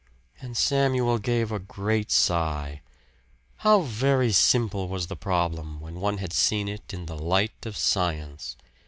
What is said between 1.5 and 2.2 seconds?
a great